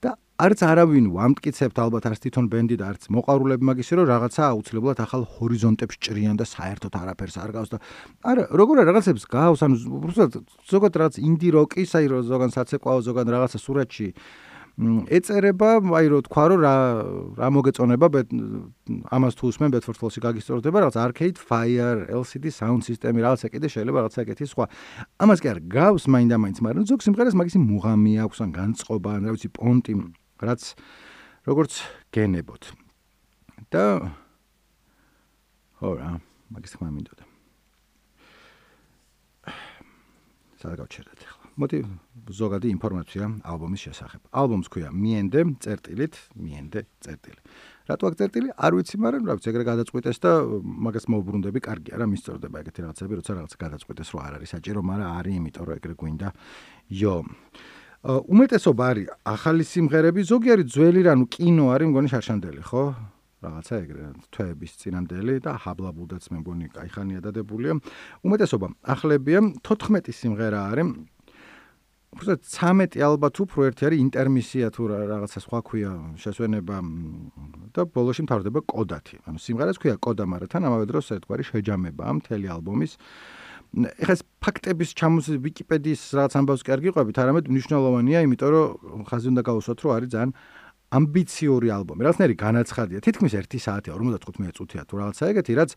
და 0.00 0.10
არც 0.40 0.60
არავინ 0.64 1.06
ვამტკიცებთ 1.12 1.76
ალბათ 1.84 2.04
არც 2.08 2.20
თვითონ 2.24 2.46
ბენდი 2.48 2.76
და 2.80 2.84
არც 2.96 3.02
მოყარულები 3.12 3.64
მაგისი 3.68 3.92
რომ 4.00 4.06
რაღაცა 4.08 4.42
აუცილებლად 4.48 4.98
ახალ 5.04 5.22
ჰორიზონტებს 5.36 6.00
ჭრიან 6.00 6.40
და 6.40 6.48
საერთოდ 6.48 6.96
არაფერს 6.96 7.36
არ 7.44 7.50
გავს 7.60 7.70
და 7.76 7.78
არა 8.24 8.42
როგორ 8.56 8.76
რაღაცებს 8.88 9.24
გავს 9.28 9.60
ანუ 9.68 9.76
უბრალოდ 10.00 10.32
ზოგადად 10.64 10.96
რაღაც 10.96 11.14
ინდი 11.20 11.48
როკის 11.60 11.92
აი 11.92 12.06
რომ 12.08 12.24
ზოგან 12.24 12.50
საცეკვაო 12.56 13.04
ზოგან 13.04 13.26
რაღაცა 13.36 13.58
სურათში 13.60 14.08
ეწერება 15.12 15.70
აი 15.80 16.06
რომ 16.12 16.22
თქვა 16.24 16.44
რომ 16.50 16.60
რა 16.64 16.74
რა 17.36 17.48
მოგეწონება 17.52 18.06
ამას 19.12 19.34
თუ 19.36 19.44
უსმენ 19.52 19.70
ბეთფორდფოლში 19.76 20.20
გაგისწორდება 20.24 20.76
რაღაც 20.84 20.96
arcade 21.04 21.36
fire 21.36 22.08
lcd 22.08 22.48
sound 22.48 22.82
system 22.88 23.20
რაღაცა 23.20 23.46
კიდე 23.52 23.68
შეიძლება 23.68 23.98
რაღაცა 24.08 24.20
ეგეთი 24.24 24.44
სხვა 24.48 24.64
ამას 25.20 25.38
კი 25.44 25.48
არ 25.52 25.58
გავს 25.68 26.04
მაინდა-მაინც 26.08 26.58
მაგრამ 26.64 26.84
ზოგ 26.88 27.00
სიმღერას 27.04 27.36
მაგისი 27.36 27.58
მუღამი 27.60 28.12
აქვს 28.24 28.38
ან 28.40 28.50
განწყობა 28.56 29.10
ან 29.20 29.22
რა 29.28 29.30
ვიცი 29.36 29.48
პონტი 29.52 29.92
რაც 30.40 30.62
როგორც 31.48 31.72
გენებოთ. 32.12 32.72
და 33.70 34.12
ჰორა, 35.80 36.20
მაგის 36.50 36.74
თქმა 36.74 36.90
მინდოდა. 36.90 37.24
სად 40.60 40.74
გავჩერდეთ 40.80 41.20
ახლა? 41.24 41.39
მოდი 41.60 41.78
ზოგადი 42.40 42.68
ინფორმაცია 42.72 43.24
ალბომის 43.44 43.80
შესახებ. 43.84 44.20
ალბომს 44.32 44.68
ქვია 44.72 44.88
მიენდე 44.94 45.40
წერტილით, 45.60 46.14
მიენდე 46.40 46.80
წერტილი. 47.04 47.40
რატო 47.90 48.04
აქ 48.08 48.14
წერტილი? 48.20 48.48
არ 48.56 48.72
ვიცი, 48.78 48.96
მაგრამ 49.04 49.22
რა 49.28 49.34
ვიცი, 49.36 49.48
ეგრე 49.50 49.64
გადაწყვიტეს 49.68 50.18
და 50.24 50.32
მაგას 50.86 51.04
მოუბრუნდები, 51.10 51.58
კარგია 51.60 51.94
რა, 52.00 52.06
მისწორდება 52.06 52.56
ეგეთი 52.62 52.80
რაღაცები, 52.86 53.12
როცა 53.20 53.32
რაღაც 53.36 53.52
გადაწყვიტეს 53.60 54.08
რომ 54.14 54.20
არ 54.24 54.32
არის 54.40 54.50
საჭირო, 54.54 54.80
მაგრამ 54.80 55.10
არის, 55.20 55.32
იმიტომ 55.40 55.64
რომ 55.68 55.74
ეგრე 55.80 55.94
გვინდა 56.00 56.28
იო. 56.96 57.16
უმეტესობა 58.00 58.84
არის 58.90 59.06
ახალი 59.28 59.64
სიმღერები, 59.68 60.20
ზოგი 60.24 60.48
არის 60.54 60.66
ძველი, 60.72 61.00
რანუ 61.04 61.24
კინო 61.28 61.64
არის, 61.74 61.86
მგონი 61.90 62.08
შარშანდელი, 62.14 62.62
ხო? 62.64 62.84
რაღაცა 63.40 63.74
ეგრე 63.84 64.04
თვეების 64.36 64.72
წინანდელი 64.80 65.34
და 65.40 65.52
ჰაბლაბუდაც 65.64 66.24
მე 66.28 66.38
მგონი 66.44 66.66
кайხანია 66.76 67.20
დადებულია. 67.24 67.72
უმეტესობა 68.20 68.66
ახლებია, 68.84 69.40
14 69.64 70.12
სიმღერა 70.12 70.60
არის 70.76 70.86
უბრალოდ 72.10 72.42
13 72.42 72.96
ალბათ 73.06 73.38
უფრო 73.44 73.66
ერთი 73.70 73.86
არის 73.86 74.00
ინტერმისია 74.02 74.68
თუ 74.74 74.82
რაღაცა 74.90 75.40
სხვა 75.46 75.58
ქვია 75.62 75.90
შესვენება 76.18 76.76
და 77.70 77.82
ბოლოში 77.86 78.26
მთავრდება 78.26 78.60
კოდათი. 78.66 79.22
ანუ 79.30 79.38
სიმღერას 79.38 79.78
ქვია 79.78 79.94
კოდა, 79.94 80.26
მაგრამ 80.26 80.50
თან 80.50 80.66
ამავე 80.66 80.86
დროს 80.90 81.14
ერთგვარი 81.14 81.44
შეჯამება 81.46 82.02
ამ 82.10 82.18
თელი 82.26 82.50
ალბომის. 82.50 82.92
ეხლა 83.70 84.14
ეს 84.18 84.22
ფაქტების 84.42 84.90
ჩამოსი 84.98 85.38
ვიკიპედიის 85.38 86.02
რაღაც 86.18 86.32
ამბავს 86.34 86.62
კი 86.66 86.70
არ 86.74 86.80
გიყვებით, 86.90 87.16
არამედ 87.22 87.44
მნიშვნელოვანია, 87.54 88.18
იმიტომ 88.26 88.50
რომ 88.50 89.02
ხაზი 89.06 89.26
უნდა 89.30 89.42
გავუსვათ, 89.46 89.78
რომ 89.78 89.90
არის 89.94 90.10
ძალიან 90.10 90.30
ამბიციური 90.90 91.68
ალბომი. 91.70 92.00
რაღაცნაირი 92.02 92.34
განაცხადია. 92.34 92.98
თითქმის 93.06 93.32
1 93.38 93.62
საათია, 93.62 93.94
55 93.94 94.50
წუთია 94.58 94.82
თუ 94.90 94.94
რაღაცა 94.98 95.22
ეგეთი, 95.30 95.52
რაც 95.54 95.70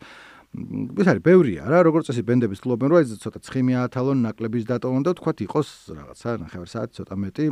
ეს 0.54 1.08
არის 1.10 1.22
ბევრია 1.24 1.66
რა, 1.66 1.82
როგორც 1.86 2.10
წესი 2.10 2.22
ბენდების 2.26 2.60
კლუბენ 2.62 2.88
რო 2.92 2.98
ეს 3.02 3.14
ცოტა 3.18 3.40
ცხიმი 3.42 3.74
აათალონ 3.84 4.18
ნაკლების 4.22 4.64
დატოვონ 4.70 5.02
და 5.02 5.12
თქვათ 5.18 5.38
იყოს 5.50 5.68
რაღაცა 5.98 6.30
ნახევარ 6.44 6.68
საათი 6.70 6.92
ცოტა 6.98 7.14
მეტი 7.24 7.46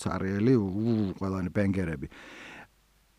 цаრიელი 0.00 0.54
ყველანი 1.20 1.50
ბენგერები. 1.52 2.06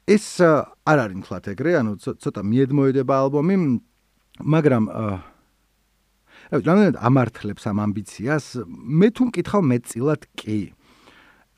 ეს 0.09 0.25
არ 0.41 0.97
არის 1.05 1.21
თლათ 1.29 1.45
ეგრე, 1.53 1.71
ანუ 1.79 1.91
ცოტა 2.01 2.41
მიედმოედება 2.41 3.13
ალბომი, 3.23 3.55
მაგრამ 4.41 4.83
აა 4.89 5.15
რამე 6.51 6.85
ამართლებს 6.99 7.63
ამ 7.69 7.77
ამბიციას 7.85 8.45
მე 8.67 9.07
თუ 9.15 9.29
მკითხავ 9.29 9.61
მეტწილად 9.73 10.21
კი 10.37 10.59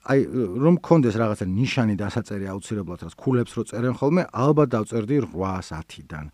აი 0.06 0.20
რომ 0.62 0.76
კონდეს 0.86 1.16
რაღაცა 1.18 1.46
ნიშანი 1.50 1.96
დასაწერი 1.98 2.46
აუცილებლად 2.54 3.00
რაც 3.06 3.14
ქულებს 3.18 3.52
რო 3.58 3.64
წერენ 3.70 3.96
ხოლმე 3.98 4.24
ალბათ 4.30 4.70
დავწერდი 4.76 5.16
8-10-დან 5.34 6.26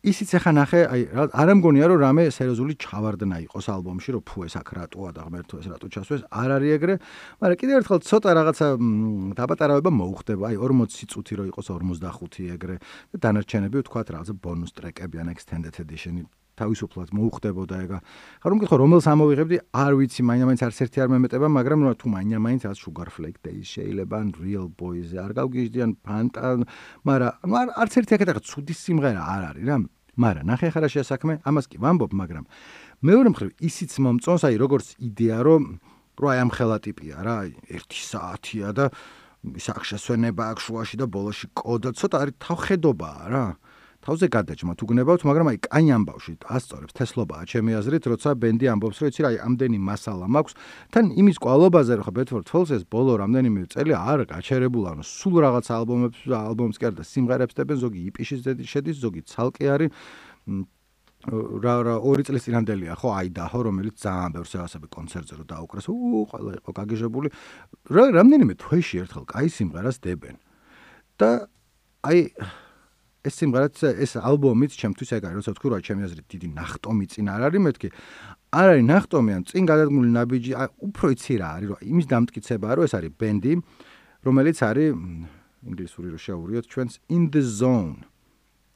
ისიც 0.00 0.30
ახლა 0.40 0.52
ნახე 0.56 0.80
აი 0.88 1.02
არ 1.28 1.48
ამგონია 1.52 1.86
რომ 1.92 1.98
რამე 2.00 2.22
სერიოზული 2.32 2.74
ჩავარდნა 2.80 3.36
იყოს 3.44 3.66
ალბომში 3.68 4.14
რომ 4.16 4.22
ფუ 4.24 4.38
ეს 4.48 4.54
აქ 4.56 4.68
რატოა 4.80 5.10
და 5.12 5.20
ღმერთო 5.28 5.60
ეს 5.60 5.66
რატო 5.68 5.86
ჩასვეს 5.92 6.22
არ 6.32 6.50
არის 6.56 6.70
ეგრე. 6.80 6.94
მაგრამ 7.44 7.60
კიდევ 7.60 7.76
ერთხელ 7.80 8.00
ცოტა 8.08 8.30
რაღაცა 8.40 8.66
დაბატარავება 9.36 9.90
მოუხდება. 10.00 10.42
აი 10.48 10.56
40 10.56 11.04
წუთი 11.12 11.32
რო 11.36 11.44
იყოს 11.52 11.66
45 11.68 12.48
ეგრე. 12.56 12.76
და 13.12 13.16
დანარჩენები 13.20 13.76
ვთქვათ 13.84 14.08
რაღაცა 14.16 14.34
ბონუს 14.40 14.72
ტრეკები 14.72 15.16
ან 15.20 15.28
extended 15.34 15.74
edition-ი 15.84 16.24
თავისუფლად 16.60 17.08
მოუხდებოდა 17.16 17.74
ეგა. 17.84 17.98
ხა 18.44 18.48
რომ 18.52 18.58
გითხო 18.60 18.76
რომელს 18.80 19.06
ამოვიღებდი, 19.10 19.56
არ 19.72 19.92
ვიცი, 19.96 20.20
მაინც 20.28 20.60
არც 20.68 20.78
ერთი 20.84 20.98
არ 21.00 21.08
მემეტება, 21.16 21.46
მაგრამ 21.48 21.78
რა 21.88 21.92
თუ 21.96 22.06
მაინც 22.12 22.62
რაც 22.68 22.78
Sugar 22.78 23.08
Flake 23.08 23.40
Days 23.40 23.66
შეიძლება 23.74 24.14
ან 24.20 24.28
Real 24.36 24.68
Boys 24.68 25.16
არ 25.16 25.32
გავგიჟდიან 25.40 25.90
ფანტა, 26.04 26.42
მაგრამ 27.08 27.32
ნუ 27.48 27.54
არც 27.80 27.92
ერთი 28.00 28.12
აქეთ 28.20 28.28
ახლა 28.30 28.42
ცუდი 28.44 28.74
სიმღერა 28.76 29.22
არ 29.24 29.42
არის 29.50 29.64
რა. 29.64 29.76
მაგრამ 30.20 30.44
ნახე 30.50 30.68
ხარა 30.74 30.88
შეასაქმე, 30.90 31.34
ამას 31.48 31.66
კი 31.70 31.76
ვამბობ, 31.80 32.12
მაგრამ 32.12 32.44
მეორე 33.08 33.28
მხრივ 33.32 33.50
ისიც 33.62 33.92
მომწონს, 34.04 34.42
აი 34.44 34.56
როგორც 34.60 34.86
იდეა, 35.00 35.38
რომ 35.46 35.62
რო 36.20 36.26
აი 36.28 36.38
ამ 36.44 36.50
ხელა 36.52 36.78
ტიპია 36.84 37.16
რა, 37.24 37.34
აი 37.46 37.50
1 37.80 38.04
საათია 38.10 38.68
და 38.76 38.84
საქშესვენება 39.40 40.42
აქვს 40.52 40.62
შუაში 40.68 40.96
და 41.00 41.06
ბოლოში 41.08 41.46
კოდა, 41.56 41.96
ცოტა 41.96 42.16
არის 42.20 42.36
თავხედობაა 42.44 43.24
რა. 43.32 43.46
თავზე 44.00 44.26
გადაჭმა 44.32 44.72
თუ 44.80 44.84
გნებავთ, 44.90 45.22
მაგრამ 45.28 45.46
აი 45.52 45.58
კაი 45.60 45.86
ამბავში 45.92 46.32
ასწორებს. 46.40 46.92
თესლობაა 46.96 47.42
ჩემი 47.44 47.70
აზრით, 47.76 48.04
როცა 48.08 48.30
ბენდი 48.40 48.66
ამბობს, 48.72 48.96
რომ 48.96 49.08
იცი 49.12 49.20
რა, 49.20 49.28
აი 49.28 49.36
ამდენი 49.44 49.78
მასალა 49.84 50.26
მაქვს, 50.40 50.52
თან 50.88 51.04
იმის 51.20 51.36
კვალობაზე, 51.36 51.92
რომ 52.00 52.04
ხა 52.08 52.12
Bedford 52.16 52.46
Falls-ეს 52.48 52.82
ბოლო 52.88 53.12
რამდენიმე 53.20 53.60
წელი 53.68 53.92
არ 53.92 54.20
გაჩერებულა, 54.32 54.88
ანუ 54.96 55.04
სულ 55.04 55.34
რაღაც 55.44 55.66
ალბომებს 55.68 56.18
ალბომს 56.32 56.76
კი 56.80 56.84
არ 56.88 56.94
და 56.96 57.04
სიმღერებს 57.04 57.54
დებენ, 57.60 57.76
ზოგი 57.84 58.00
EP-ში 58.08 58.36
შედის, 58.64 58.96
ზოგი 59.04 59.20
ცალკე 59.28 59.66
არის. 59.68 59.90
რა 61.28 61.74
რა 61.84 61.94
ორი 62.00 62.24
წლის 62.24 62.48
წინანდელია 62.48 62.96
ხო 62.96 63.12
აი 63.12 63.28
და 63.36 63.44
ხო 63.52 63.60
რომელიც 63.68 64.00
ძალიან 64.00 64.40
ბევრს 64.40 64.56
ასაბე 64.56 64.88
კონცერტზე 64.88 65.34
რო 65.36 65.44
დაუკრას 65.52 65.86
უ 65.92 66.24
ყველა 66.32 66.52
იყო 66.64 66.70
გაგიჟებული. 66.80 67.28
რა 67.92 68.04
რამდენიმე 68.16 68.54
თვეში 68.56 69.04
ერთხელ 69.04 69.24
კაი 69.28 69.48
სიმღერას 69.52 70.00
დებენ. 70.00 70.40
და 71.20 71.44
აი 72.08 72.32
ეს 73.20 73.34
სიმღერაც 73.40 73.76
ეს 74.00 74.12
ალბომიც 74.16 74.72
ჩემთვის 74.80 75.10
ეგ 75.16 75.24
არის 75.28 75.36
როცა 75.40 75.52
თქვი 75.56 75.68
რა 75.70 75.78
ჩემი 75.84 76.02
აზრით 76.08 76.26
დიდი 76.32 76.48
ნახტომი 76.56 77.06
წინ 77.12 77.26
არ 77.34 77.42
არის 77.48 77.62
მეთქი 77.66 77.88
არ 78.60 78.66
არის 78.70 78.84
ნახტომი 78.90 79.30
ან 79.36 79.42
წინ 79.50 79.62
გადადგმული 79.70 80.08
ნაბიჯი 80.16 80.52
უფრო 80.88 81.06
იცი 81.14 81.34
რა 81.40 81.48
არის 81.60 81.68
რომ 81.70 81.80
იმის 81.90 82.06
დამტკიცებაა 82.12 82.72
რომ 82.80 82.84
ეს 82.88 82.94
არის 82.96 83.12
ბენდი 83.20 83.52
რომელიც 84.24 84.58
არის 84.70 84.88
ინგლისური 85.68 86.08
რო 86.16 86.18
შეაურიოთ 86.24 86.64
ჩვენს 86.72 86.94
in 87.12 87.28
the 87.28 87.42
zone. 87.44 88.08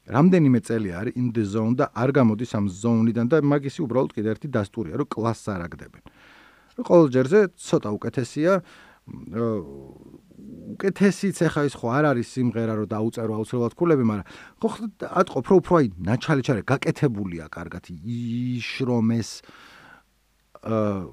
რამდენიმე 0.04 0.60
წელი 0.60 0.90
არის 0.92 1.16
in 1.16 1.32
the 1.32 1.44
zone 1.48 1.72
და 1.80 1.88
არ 1.96 2.12
გამოდის 2.12 2.50
ამ 2.52 2.68
zone-დან 2.68 3.26
და 3.32 3.40
მაგისი 3.40 3.80
უბრალოდ 3.88 4.12
კიდე 4.12 4.28
ერთი 4.36 4.48
დასტურია 4.52 5.00
რომ 5.00 5.08
კლასს 5.08 5.48
არაგდებენ 5.48 6.02
რომ 6.76 6.84
ყოველ 6.84 7.06
ჯერზე 7.08 7.40
ცოტა 7.56 7.88
უკეთესია 7.96 8.52
უკეთესიც 10.74 11.36
ახლა 11.44 11.62
ის 11.68 11.74
ხო 11.76 11.88
არ 11.92 12.04
არის 12.14 12.28
სიმღერა 12.34 12.74
რომ 12.80 12.88
დაუწერო 12.88 13.32
აუცილებლად 13.36 13.74
ქულები, 13.76 14.04
მაგრამ 14.08 14.26
ხო 14.64 14.68
ატყობ 15.20 15.44
რო 15.44 15.56
უფრო 15.60 15.74
აი 15.80 15.86
ნაჩალი 16.08 16.42
ჩარე 16.44 16.62
გაკეთებულია 16.64 17.44
კარგად. 17.52 17.84
იშრომეს 17.92 19.30
აა 20.64 21.04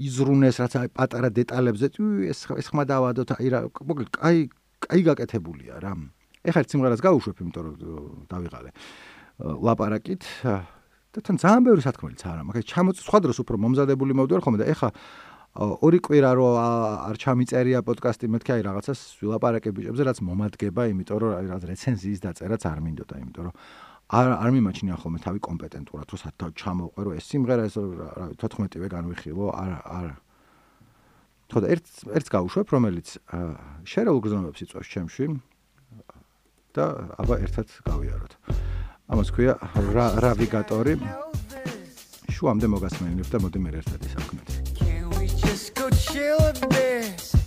იზრუნეს 0.00 0.56
რაც 0.64 0.72
აი 0.80 0.88
პატარა 0.96 1.28
დეტალებზე 1.28 1.86
ეს 2.32 2.40
ეს 2.48 2.66
ხმა 2.72 2.84
დავადოთ 2.88 3.36
აი 3.36 3.46
რა 3.52 3.60
მოკლედ 3.68 4.08
აი 4.24 4.36
აი 4.88 5.00
გაკეთებულია 5.04 5.74
რა. 5.84 5.92
ეხლა 6.44 6.60
სიმღერას 6.64 7.00
გავუშვებ, 7.04 7.36
იმიტომ 7.40 7.62
რომ 7.64 7.76
დავიღალე. 8.28 8.70
ლაპარაკით 9.40 10.24
და 11.14 11.18
თან 11.22 11.36
ძალიან 11.38 11.62
ბევრი 11.62 11.82
სათქმელიც 11.84 12.22
არა, 12.26 12.42
მაგრამ 12.48 12.64
ჩამოწ 12.68 12.96
სხვა 13.06 13.18
დროს 13.22 13.38
უფრო 13.44 13.56
მომზადებული 13.64 14.12
მოვდივარ 14.18 14.42
ხოლმე 14.42 14.58
და 14.62 14.66
ეხლა 14.66 14.88
ორი 15.54 16.00
კვირა 16.02 16.30
რო 16.34 16.46
არ 17.06 17.16
ჩამიწერია 17.22 17.80
პოდკასტი 17.86 18.26
მეთქი 18.26 18.50
აი 18.58 18.62
რაღაცას 18.66 19.00
ვილაპარაკებ 19.22 19.76
ბიჭებზე 19.78 20.02
რაც 20.10 20.18
მომადგება 20.26 20.82
იმიტომ 20.90 21.18
რომ 21.22 21.30
აი 21.38 21.46
რაღაც 21.46 21.64
რეცენზიის 21.70 22.20
დაწერაც 22.26 22.62
არ 22.66 22.78
მინდოდა 22.82 23.14
იმიტომ 23.22 23.44
რომ 23.46 23.54
არ 24.18 24.26
არ 24.34 24.50
მიმაჩნია 24.50 24.96
ხოლმე 24.98 25.18
თავი 25.22 25.40
კომპეტენტურად 25.46 26.06
რომ 26.10 26.18
სათავ 26.26 26.50
ჩამოვყე 26.58 27.00
რომ 27.06 27.14
ეს 27.14 27.24
სიმღერა 27.30 27.62
ეს 27.70 27.76
რა 27.78 28.08
14-ვე 28.34 28.88
განვიხილო 28.98 29.46
არ 29.54 29.72
არ. 29.94 30.08
თორე 31.54 31.66
ერთ 31.70 31.86
ერთს 32.18 32.28
გავუშვებ 32.34 32.66
რომელიც 32.74 33.08
შერეულ 33.86 34.20
გზნობებს 34.26 34.58
იწვევს 34.58 34.88
ჩემში 34.90 35.24
და 36.74 36.84
აბა 37.14 37.34
ერთად 37.46 37.68
გავიაროთ. 37.86 38.32
ამას 39.06 39.28
ქვია 39.30 39.54
რავიგატორი. 40.18 40.98
შუამდე 42.34 42.66
მოგასმენებ 42.74 43.28
და 43.30 43.38
მოდი 43.38 43.58
მე 43.62 43.70
ერთად 43.78 44.00
ისაქმეთ 44.10 44.63
killing 46.14 46.54
this. 46.70 47.43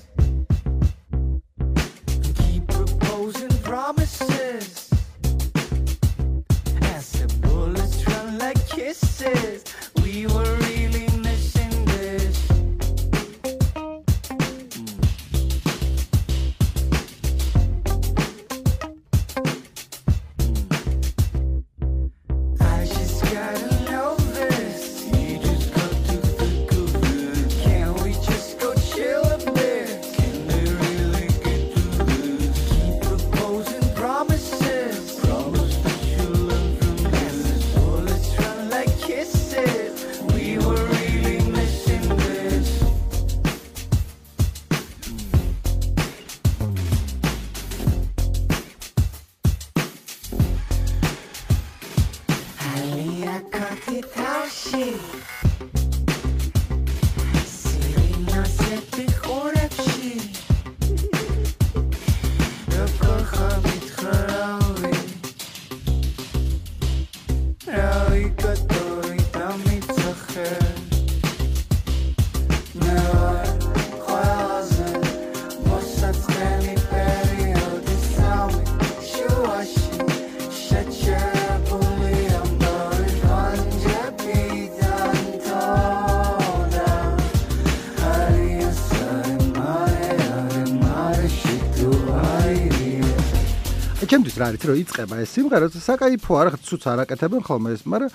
რა 94.07 94.47
არის 94.47 94.63
რომ 94.63 94.77
იწება 94.79 95.15
ეს 95.19 95.31
სიმღერა 95.35 95.67
საკაიფო 95.67 96.31
არ 96.39 96.47
ხარ 96.53 96.61
ცუც 96.63 96.83
არაკეთებენ 96.87 97.41
ხოლმე 97.43 97.69
ეს 97.75 97.83
მაგრამ 97.91 98.11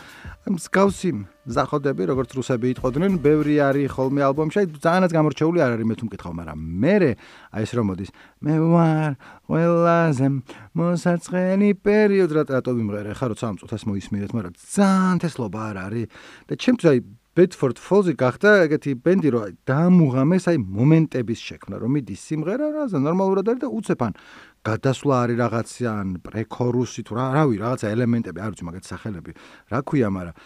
მსგავსი 0.57 1.11
ზახოდები 1.53 2.03
როგორც 2.09 2.31
რუსები 2.33 2.73
იტყოდნენ 2.73 3.21
ბევრი 3.21 3.57
არის 3.61 3.93
ხოლმე 3.93 4.25
ალბომში 4.25 4.57
აი 4.63 4.67
ძალიანაც 4.81 5.13
გამორჩეული 5.13 5.59
არ 5.61 5.77
არის 5.77 5.87
მე 5.93 5.95
თუ 6.01 6.05
მკითხავ 6.09 6.33
მაგრამ 6.41 6.59
მე 6.81 6.97
აი 7.53 7.63
ეს 7.63 7.71
რომ 7.77 7.87
მოდის. 7.93 8.11
მე 8.41 8.55
ვარ 8.73 9.13
ყველაზე 9.53 10.27
მოსაწყენი 10.81 11.69
პერიოდი 11.85 12.33
რატო 12.41 12.73
ვიმღერე? 12.73 13.13
ხა 13.13 13.27
როცა 13.29 13.45
ამ 13.53 13.57
წუთას 13.61 13.83
მოისმინეთ 13.85 14.31
მაგრამ 14.33 14.55
ძალიან 14.57 15.17
თესლობა 15.21 15.61
არ 15.69 15.77
არის. 15.93 16.07
და 16.49 16.53
ჩემთვის 16.57 16.89
აი 16.89 16.99
Bedford 17.33 17.81
Falls-ი 17.81 18.13
გახდა 18.13 18.51
ეგეთი 18.69 18.93
ბენდი, 19.01 19.29
რომ 19.33 19.53
დაამუღამეს 19.65 20.53
აი 20.53 20.59
მომენტების 20.61 21.41
შექმნა, 21.41 21.79
რომ 21.81 21.97
მიდის 21.97 22.21
სიმღერა, 22.29 22.67
რა 22.77 22.85
ზა 22.93 22.99
ნორმალურად 23.01 23.47
არის 23.49 23.63
და 23.65 23.69
უცებ 23.73 24.01
ან 24.05 24.13
გადასვლა 24.63 25.15
არის 25.27 25.37
რაღაცა 25.43 25.91
ან 25.93 26.09
პრეკორუსი 26.23 27.03
თუ 27.03 27.13
რა, 27.19 27.25
რავი, 27.35 27.57
რაღაცა 27.63 27.87
ელემენტები, 27.93 28.39
არ 28.43 28.51
ვიცი 28.55 28.65
მაგათ 28.69 28.85
სახელები, 28.87 29.33
რა 29.75 29.81
ქვია, 29.83 30.09
მაგრამ 30.15 30.37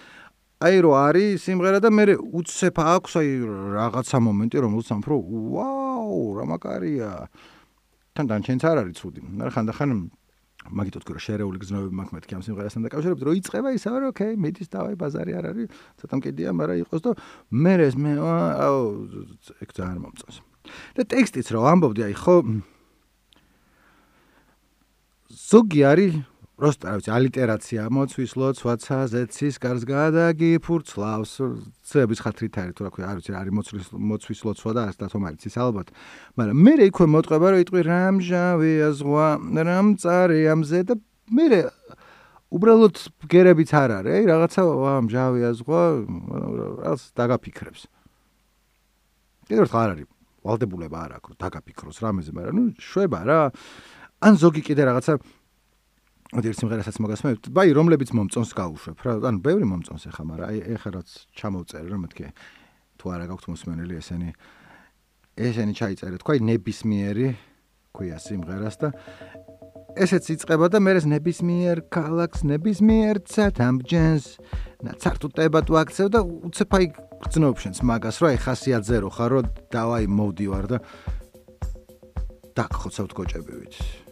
აი 0.56 0.76
რო 0.80 0.90
არის 0.96 1.44
სიმღერა 1.44 1.80
და 1.84 1.90
მე 1.92 2.04
უცებ 2.16 2.78
აქვს 2.80 3.12
აი 3.20 3.28
რაღაცა 3.76 4.18
მომენტი 4.24 4.56
რომელსაც 4.64 4.92
ამ 4.96 5.02
რო 5.04 5.16
ვაუ 5.52 6.20
რა 6.32 6.44
მაგარია 6.48 7.10
თან 8.16 8.24
დანჩენც 8.32 8.62
არ 8.64 8.80
არის 8.80 8.96
ცუდი 8.96 9.20
მაგრამ 9.20 9.52
ხანდახან 9.52 9.90
მაგითო 10.72 10.98
თქვი 11.04 11.12
რომ 11.12 11.24
შერეული 11.26 11.58
გზნობები 11.60 11.94
მაქვს 12.00 12.14
მეთქი 12.16 12.32
ამ 12.40 12.42
სიმღერასთან 12.48 12.82
დაკავშირებით 12.88 13.22
რომ 13.28 13.36
იწება 13.36 13.70
ისა 13.76 13.90
რომ 13.92 14.08
ოკეი 14.16 14.34
მიდის 14.40 14.68
დავაი 14.72 14.96
ბაზარი 14.96 15.32
არ 15.36 15.44
არის 15.52 15.66
ცოტა 16.00 16.14
მკიდია 16.16 16.50
მაგრამ 16.56 16.76
იყოს 16.88 17.00
და 17.04 17.10
მე 17.52 17.74
ეს 17.84 17.94
მე 18.00 18.12
აუ 18.16 18.80
ეგ 19.60 19.70
ძალიან 19.76 19.98
მომწონს 20.08 20.36
და 20.96 21.02
ტექსტიც 21.04 21.46
რომ 21.52 21.68
ამბობდი 21.68 22.02
აი 22.08 22.14
ხო 22.16 22.36
ზოგი 25.45 25.81
არის 25.85 26.13
просто, 26.61 26.85
რა 26.85 26.95
ვიცი, 27.01 27.11
ალიტერაცია 27.17 27.81
მოცვის 27.89 28.31
ლოცვაცა 28.37 28.97
ზეცის 29.09 29.55
გარს 29.57 29.83
გადაგიფურცლავს. 29.89 31.31
ცების 31.89 32.19
ხათრით 32.21 32.53
არის, 32.61 32.73
თუ 32.77 32.81
რა 32.85 32.91
ქვია, 32.93 33.05
არ 33.09 33.17
ვიცი, 33.17 33.31
არის 33.33 33.53
მოცვის 33.57 33.85
მოცვის 33.97 34.39
ლოცვა 34.45 34.71
და 34.77 34.81
ასე 34.93 34.99
და 35.01 35.07
თომარიც 35.09 35.43
ის 35.49 35.55
ალბათ. 35.57 35.87
მაგრამ 36.37 36.57
მე 36.61 36.73
რექვე 36.85 37.05
მოტყება 37.17 37.47
რომ 37.49 37.59
იტყვი 37.65 37.81
რამჟავია 37.81 38.89
ზღვა, 38.93 39.27
რამწარი 39.41 40.41
ამზე 40.53 40.79
და 40.85 40.93
მე 41.33 41.45
უბრალოდ 42.51 42.95
გერებიც 43.31 43.71
არ 43.71 43.91
არის, 43.97 44.11
აი 44.11 44.23
რაღაცა 44.27 44.61
ამჟავია 45.01 45.49
ზღვა, 45.55 45.81
რაღაც 46.77 47.01
დაგაფიქრებს. 47.15 47.81
კიდევ 49.47 49.63
ერთხელ 49.65 49.81
არ 49.81 49.91
არის 49.95 50.07
ვალდებულება 50.45 50.97
არ 51.05 51.11
აქვს, 51.17 51.37
დაგაფიქროს 51.41 51.97
რამეზე, 52.03 52.31
მაგრამ 52.35 52.55
ნუ 52.59 52.63
შვება 52.75 53.19
რა. 53.23 53.41
ან 54.22 54.32
ზოგი 54.40 54.62
კიდე 54.64 54.82
რაღაცა 54.88 55.12
მოდი 56.26 56.46
ერთ 56.50 56.58
სიმღერასაც 56.60 56.96
მოგასმევთ. 57.00 57.42
ბაი, 57.54 57.70
რომლებიც 57.76 58.10
მომწონს 58.16 58.50
გავუშვებ 58.56 58.98
რა. 59.06 59.12
ანუ 59.30 59.38
ბევრი 59.46 59.66
მომწონს 59.70 60.10
ახლა, 60.10 60.24
მაგრამ 60.26 60.46
აი 60.50 60.58
ეხლა 60.74 60.90
რაც 60.98 61.08
ჩამოვწერე 61.38 61.86
რომ 61.86 62.00
მეთქე 62.02 62.26
თუ 62.98 63.04
არა 63.14 63.26
გაქვთ 63.30 63.46
მოსმენელი 63.52 63.94
ესენი 64.00 64.30
ესენი 65.36 65.72
ჩაიწერე 65.76 66.16
თქვა 66.18 66.34
ნებისმიერი 66.48 67.28
ქვია 67.92 68.18
სიმღერას 68.20 68.76
და 68.80 68.88
ესეც 69.96 70.28
იწება 70.32 70.68
და 70.72 70.80
მე 70.80 70.92
ეს 71.00 71.06
ნებისმიერ 71.08 71.76
კალაქს 71.92 72.44
ნებისმიერ 72.48 73.20
ცათამჯენს 73.32 74.24
ნაცარტუტება 74.88 75.60
თუ 75.68 75.72
აქცევ 75.82 76.08
და 76.12 76.20
უცებ 76.48 76.76
აი 76.76 76.86
გძნობ 77.28 77.56
შენს 77.64 77.78
მაგას 77.84 78.16
რა 78.20 78.32
აი 78.32 78.38
ხასიათზე 78.44 78.96
რო 79.04 79.10
ხარ 79.12 79.30
რო 79.36 79.40
დავაი 79.72 80.08
მოვდივარ 80.08 80.64
და 80.72 80.78
დაგხოცავთ 82.56 83.12
გოჭებივით 83.16 84.05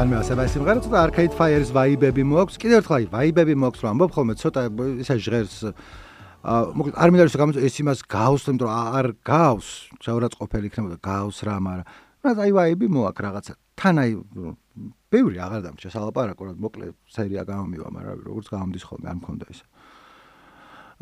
ძალიან 0.00 0.22
ეს 0.24 0.52
სიმღერა 0.56 0.80
ცოტა 0.80 1.00
arcade 1.04 1.34
fire-ის 1.36 1.70
ვაიბები 1.76 2.22
მოაქვს. 2.24 2.56
კიდევ 2.56 2.76
ერთხელ 2.80 2.96
აი 2.96 3.06
ვაიბები 3.12 3.54
მოაქვს 3.60 3.80
რომ 3.84 3.90
ამბობ 3.92 4.10
ხოლმე 4.16 4.34
ცოტა 4.40 4.60
ისა 5.04 5.16
ჟღერს 5.20 5.56
აა 6.40 6.60
მოკლედ 6.72 6.94
არ 6.96 7.08
მინდა 7.12 7.24
რომ 7.36 7.50
ეს 7.60 7.74
იმას 7.84 8.00
გავს, 8.08 8.42
იმიტომ 8.48 8.64
რომ 8.64 8.96
არ 8.96 9.06
გავს, 9.20 9.68
ჩაურაც 10.00 10.32
ყოფილი 10.40 10.64
იქნებოდა 10.72 10.96
გავს 11.04 11.36
რა, 11.44 11.56
მაგრამ 11.60 11.84
რა 12.24 12.30
აი 12.32 12.50
ვაიბი 12.56 12.86
მოაქვს 12.96 13.24
რაღაცა. 13.28 13.52
თან 13.76 13.94
აი 14.00 14.10
ბევრი 15.12 15.36
აღარ 15.36 15.60
დამჭა 15.68 15.88
სალაპარაკო 15.92 16.42
რა 16.48 16.52
მოკლედ 16.56 16.96
სერია 17.04 17.44
გამომივა, 17.44 17.88
მაგრამ 17.92 18.16
როგორც 18.24 18.46
გამომდის 18.56 18.84
ხოლმე 18.88 19.06
არ 19.12 19.16
მქონდა 19.20 19.44
ეს. 19.52 19.60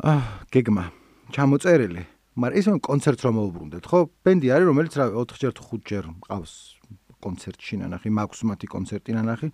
აა 0.03 0.21
გეგმა 0.51 0.83
ჩამოწერილი 1.31 2.03
მაგრამ 2.35 2.59
ისე 2.59 2.69
კონცერტს 2.83 3.23
რომ 3.23 3.33
მოუბრუნდეთ, 3.39 3.83
ხო? 3.87 3.99
ბენდი 4.27 4.47
არის, 4.51 4.67
რომელიც 4.67 4.93
რა 4.99 5.05
4ჯერ 5.15 5.51
თუ 5.55 5.63
5ჯერ 5.71 6.03
მყავს 6.19 6.78
კონცერტში 7.23 7.75
ნანახი, 7.83 8.09
მაქვს 8.09 8.41
მათი 8.49 8.67
კონცერტი 8.67 9.11
ნანახი. 9.19 9.47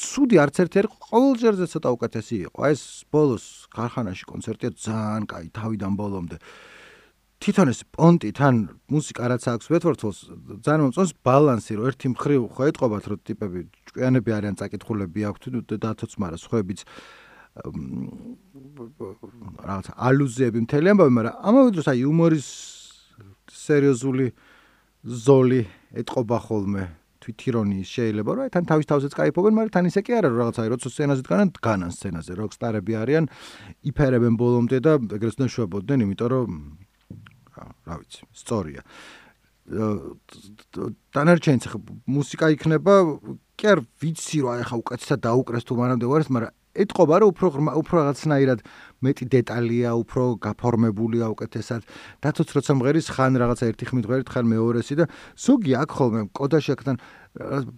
ცუდი 0.00 0.36
არც 0.38 0.56
ერთი 0.62 0.76
არ 0.80 0.88
ყოველ 1.10 1.32
ჯერზე 1.40 1.66
ცოტა 1.72 1.88
უკეთესი 1.96 2.36
იყო. 2.46 2.58
აი 2.62 2.72
ეს 2.72 2.84
ბოლოს 3.10 3.44
ქარხანაში 3.74 4.24
კონცერტია 4.24 4.70
ძალიან 4.78 5.24
კაი, 5.26 5.46
თავიდან 5.50 5.92
ბოლომდე. 5.98 6.36
თვითონ 7.40 7.68
ეს 7.72 7.80
პონტი 7.88 8.30
თან 8.36 8.54
მუსიკა 8.92 9.24
რაც 9.32 9.44
აქვს 9.48 9.66
ვეთორთოს 9.72 10.18
ძალიან 10.60 10.80
მომწონს 10.84 11.12
ბალანსი, 11.24 11.72
რომ 11.80 11.84
ერთი 11.88 12.06
მხრივ 12.12 12.40
ხო 12.52 12.62
ეთყობათ, 12.70 13.04
რომ 13.10 13.18
ტიპები 13.24 13.60
ჭკვიანები 13.88 14.30
არიან, 14.36 14.54
წაკითხულები 14.60 15.20
აქვთ 15.24 15.44
და 15.80 15.90
თოცმარა 15.96 16.36
სხვაებიც 16.36 16.80
რაღაც 19.66 19.86
ალუზიები 19.96 20.58
მთელი 20.68 20.86
ამბავი, 20.92 21.12
მაგრამ 21.16 21.34
ამავე 21.48 21.70
დროს 21.74 21.86
აი 21.90 21.98
იუმორის 22.04 22.46
სერიოზული 23.50 24.26
ზოლი 25.04 25.62
ეტყობა 25.90 26.38
ხოლმე 26.46 26.84
თვითირონიის 27.20 27.88
შეიძლება 27.90 28.30
რომ 28.36 28.48
თან 28.54 28.64
თავის 28.70 28.86
თავზეც 28.90 29.12
кайფობენ, 29.18 29.52
მაგრამ 29.56 29.72
თან 29.76 29.88
ისე 29.90 30.00
კი 30.00 30.12
არა 30.16 30.28
რომ 30.32 30.38
რაღაცაა 30.40 30.72
როცა 30.72 30.88
სცენაზე 30.88 31.22
დგანან, 31.26 31.48
დგანან 31.56 31.90
სცენაზე. 31.92 32.32
როკსტარები 32.40 32.92
არიან, 32.96 33.24
იფერებენ 33.90 34.34
ბოლომდე 34.40 34.78
და 34.80 34.92
ეგრეთ 35.20 35.34
უნდა 35.36 35.48
შვებოდნენ, 35.52 35.98
იმიტომ 36.06 36.28
რომ 36.32 36.48
რა 37.60 37.94
ვიცი, 38.00 38.20
სწორია. 38.40 38.82
დანარჩენიც 41.14 41.64
მუსიკა 42.08 42.46
იქნება 42.56 42.94
კი 43.54 43.64
არ 43.70 43.78
ვიცი 44.02 44.38
რა 44.42 44.52
ახლა 44.64 44.76
უკაცესად 44.80 45.20
დაუკრეს 45.28 45.64
თუ 45.68 45.72
მანამდე 45.78 46.06
ვარ, 46.10 46.24
მაგრამ 46.26 46.59
ეთყობა 46.70 47.14
რომ 47.18 47.28
უფრო 47.34 47.46
უფრო 47.82 47.94
რაღაცნაირად 47.98 48.60
მეტი 49.02 49.24
დეტალია, 49.26 49.90
უფრო 49.98 50.22
გაფორმებულია 50.38 51.26
უკეთესად. 51.34 51.82
დათოც 52.22 52.48
როცა 52.54 52.72
მღერის 52.78 53.06
ხან 53.10 53.32
რაღაცა 53.42 53.64
ერთი 53.74 53.84
ხმით 53.90 54.04
მღერით, 54.06 54.28
ხან 54.30 54.44
მეორესი 54.46 54.94
და 55.02 55.04
ზოგი 55.34 55.72
აქ 55.82 55.90
ხოლმე 55.90 56.20
კოდაში 56.30 56.70
აქთან 56.78 56.96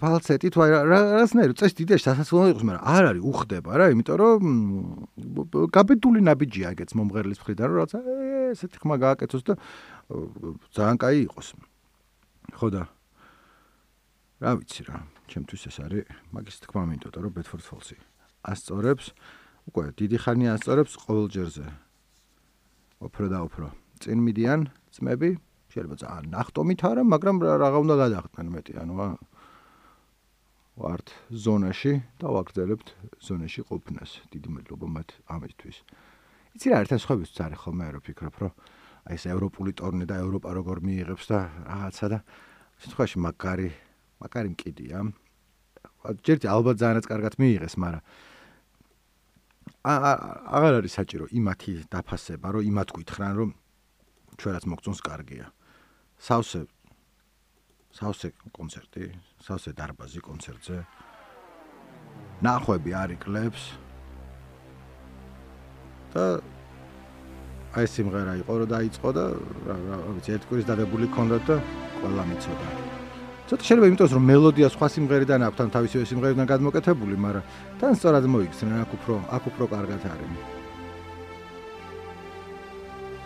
ფალცეტი 0.00 0.48
თუ 0.52 0.58
რაღაცნაირი 0.92 1.54
წეს 1.56 1.72
დიდეში 1.76 2.04
სასაცილო 2.04 2.44
იყოს, 2.52 2.64
მაგრამ 2.68 2.84
არ 2.84 3.04
არის 3.12 3.22
უხდება 3.32 3.70
რა, 3.80 3.86
იმიტომ 3.92 4.16
რომ 4.20 4.40
გაბედული 5.72 6.20
ნაბიჯია 6.28 6.72
ეგეც 6.72 6.90
მომღერლის 6.96 7.40
მხრიდან, 7.40 7.66
რომ 7.68 7.76
რაღაცა 7.80 7.98
ესეთი 8.52 8.76
ხმა 8.80 8.96
გააკეთოს 9.00 9.42
და 9.48 9.54
ძალიან 10.72 10.96
კაი 11.00 11.18
იყოს. 11.28 11.48
ხო 12.56 12.68
და 12.72 12.82
რა 14.42 14.50
ვიცი 14.58 14.82
რა, 14.88 14.96
ჩემთვის 15.30 15.62
ეს 15.68 15.76
არის 15.84 16.04
მაგის 16.32 16.56
თქმა 16.64 16.82
მინდოდა 16.92 17.18
რომ 17.22 17.32
ბედფორდ 17.36 17.64
ფოლსი 17.64 17.96
ასწორებს 18.42 19.06
უკვე 19.70 19.84
დიდი 19.98 20.18
ხანია 20.22 20.50
ასწორებს 20.58 20.92
ყოველ 21.02 21.26
ჯერზე. 21.34 21.66
უფრო 23.02 23.26
და 23.30 23.38
უფრო 23.46 23.66
წინ 24.02 24.18
მიდიან 24.26 24.60
ძმები, 24.94 25.30
შეიძლება 25.70 25.96
ძალიან 26.02 26.26
ნახტომით 26.34 26.80
არა, 26.82 27.02
მაგრამ 27.06 27.36
რაღა 27.42 27.78
უნდა 27.82 27.94
გადახდნენ 28.02 28.48
მეტი, 28.54 28.72
ანუ 28.82 28.94
ვართ 30.72 31.06
ზონაში 31.30 31.92
და 32.18 32.26
ვაგრძელებთ 32.32 32.88
ზონაში 33.20 33.60
ყოფნას. 33.68 34.10
დიდი 34.32 34.48
მადლობა 34.56 34.86
მათ 34.88 35.08
ამისთვის. 35.28 35.76
იცი 36.56 36.66
რა 36.72 36.76
ერთად 36.84 36.98
სხვაებს 37.04 37.32
წარი 37.36 37.56
ხოლმე 37.60 37.86
რო 37.92 38.00
ფიქრობ, 38.02 38.34
რომ 38.40 38.52
აი 39.08 39.14
ეს 39.16 39.24
ევროპული 39.28 39.72
ტურნე 39.76 40.04
და 40.08 40.16
ევროპა 40.24 40.48
როგორ 40.58 40.76
მიიღებს 40.80 41.24
და 41.28 41.38
რაღაცა 41.68 42.06
და 42.12 42.18
შემთხვევაში 42.82 43.18
მაგარი 43.20 43.68
მაგარი 44.22 44.48
მკიდია. 44.54 44.98
ჯერჯერობით 46.02 46.46
ალბათ 46.50 46.76
ძალიანაც 46.82 47.06
კარგად 47.06 47.34
მიიღეს, 47.38 47.74
მაგრამ 47.78 48.02
აღარ 49.82 50.72
არის 50.78 50.92
საჭირო 50.94 51.26
იმათი 51.34 51.72
დაფასება, 51.90 52.48
რომ 52.54 52.62
იმათ 52.70 52.88
გითხრან, 52.94 53.32
რომ 53.34 53.50
ჩვენაც 54.38 54.64
მოგწონს 54.70 55.00
კარგია. 55.02 55.46
სავსე 56.22 56.60
სავსე 57.92 58.28
კონცერტი, 58.56 59.04
სავსე 59.42 59.70
დარბაზი 59.76 60.20
კონცერტზე. 60.22 60.78
ნახვები 62.42 62.90
არიკლებს. 63.02 63.62
და 66.12 66.24
აი 67.72 67.86
სიმღერა 67.88 68.34
იყო 68.44 68.52
რომ 68.60 68.68
დაიწყო 68.68 69.08
და 69.16 69.24
რა 69.64 69.96
ვიცი 70.20 70.30
ერთ 70.36 70.44
კვირის 70.48 70.68
დადებული 70.68 71.08
ქონდა 71.08 71.38
და 71.48 71.56
ყველა 72.04 72.22
მიცოდა. 72.28 72.91
ცოტა 73.52 73.64
შეიძლება 73.68 73.88
იმიტომ 73.92 74.08
რომ 74.16 74.24
მელოდია 74.32 74.68
სხვა 74.72 74.86
სიმღერიდან 74.96 75.40
აქვს 75.44 75.56
თან 75.60 75.68
თავისივე 75.76 76.04
სიმღერიდან 76.08 76.46
გადმოკეთებული, 76.48 77.14
მაგრამ 77.20 77.44
თან 77.76 77.92
სწორად 78.00 78.24
მოიქცნენ 78.32 78.78
აქ 78.80 78.90
უფრო 78.96 79.14
აქ 79.28 79.42
უფრო 79.52 79.64
კარგად 79.76 80.00
არის. 80.08 80.30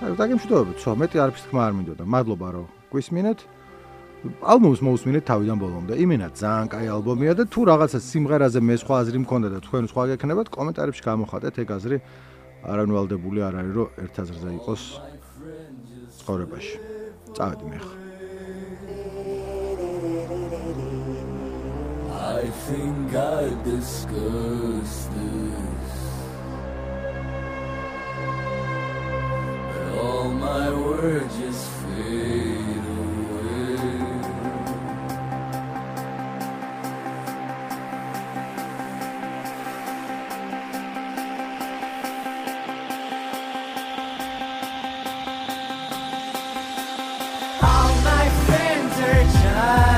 აი 0.02 0.10
დაგემშვიდობებით, 0.18 0.78
ხო, 0.82 0.90
მეტი 0.98 1.16
არაფერს 1.22 1.44
თქმა 1.46 1.60
არ 1.62 1.72
მინდოდა. 1.78 2.04
მადლობა 2.10 2.48
რომ 2.58 2.66
გვისმინეთ. 2.90 3.38
ალბომს 4.42 4.80
მოусმინეთ 4.82 5.24
თავიდან 5.30 5.58
ბოლომდე. 5.62 5.94
იმენა 5.94 6.28
ძალიან 6.34 6.66
კაი 6.74 6.86
ალბომია 6.90 7.32
და 7.38 7.44
თუ 7.46 7.60
რაღაცა 7.70 7.98
სიმღერაზე 8.02 8.58
მე 8.66 8.74
სხვა 8.82 8.94
აზრი 9.06 9.18
მქონდა 9.22 9.48
და 9.54 9.58
თქვენ 9.62 9.84
სხვა 9.94 10.02
გექნებათ, 10.10 10.46
კომენტარებში 10.50 11.02
გამოხატეთ 11.06 11.54
ეგ 11.62 11.68
აზრი. 11.78 11.96
არანვალდებული 12.66 13.38
არ 13.46 13.54
არის 13.62 13.72
რომ 13.78 13.88
ერთ 14.02 14.14
აზრზე 14.26 14.50
იყოს 14.58 14.82
ცხოვრებაში. 16.18 16.76
წავედი 17.36 17.66
მე 17.70 17.78
ხა. 17.78 18.05
think 22.64 23.14
I 23.14 23.50
discuss 23.64 25.06
this. 25.06 25.88
But 29.54 29.98
all 29.98 30.30
my 30.30 30.70
words 30.70 31.36
just 31.38 31.68
fade 31.70 32.86
away. 32.98 33.76
All 47.62 47.94
my 48.10 48.28
friends 48.46 48.94
are 49.00 49.24
just. 49.42 49.95